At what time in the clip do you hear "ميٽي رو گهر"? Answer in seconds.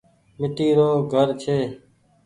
0.39-1.29